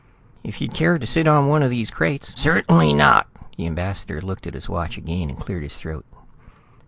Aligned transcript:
"If 0.43 0.59
you'd 0.61 0.73
care 0.73 0.97
to 0.97 1.05
sit 1.05 1.27
on 1.27 1.45
one 1.47 1.61
of 1.61 1.69
these 1.69 1.91
crates" 1.91 2.33
"Certainly 2.41 2.91
not." 2.93 3.27
The 3.55 3.67
ambassador 3.67 4.19
looked 4.19 4.47
at 4.47 4.55
his 4.55 4.67
watch 4.67 4.97
again 4.97 5.29
and 5.29 5.39
cleared 5.39 5.61
his 5.61 5.77
throat. 5.77 6.05